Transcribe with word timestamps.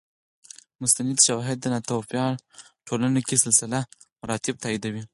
مستند 0.81 1.17
شواهد 1.27 1.57
د 1.61 1.65
ناتوفیا 1.73 2.25
ټولنه 2.87 3.19
کې 3.27 3.35
سلسله 3.45 3.79
مراتب 4.21 4.55
تاییدوي 4.63 5.03